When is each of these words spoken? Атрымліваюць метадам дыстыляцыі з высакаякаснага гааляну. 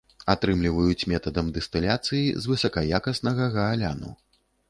Атрымліваюць 0.33 1.07
метадам 1.11 1.51
дыстыляцыі 1.57 2.33
з 2.45 2.51
высакаякаснага 2.51 3.53
гааляну. 3.57 4.09